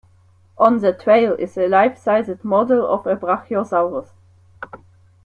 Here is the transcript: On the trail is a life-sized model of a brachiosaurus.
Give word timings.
On 0.57 0.79
the 0.79 0.93
trail 0.93 1.33
is 1.33 1.55
a 1.59 1.67
life-sized 1.67 2.43
model 2.43 2.87
of 2.87 3.05
a 3.05 3.15
brachiosaurus. 3.15 4.07